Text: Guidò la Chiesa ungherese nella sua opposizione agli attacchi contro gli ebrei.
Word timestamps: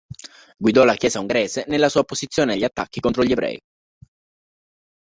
Guidò 0.57 0.83
la 0.83 0.95
Chiesa 0.95 1.19
ungherese 1.19 1.65
nella 1.67 1.87
sua 1.87 1.99
opposizione 1.99 2.53
agli 2.53 2.63
attacchi 2.63 2.99
contro 2.99 3.23
gli 3.23 3.33
ebrei. 3.33 3.61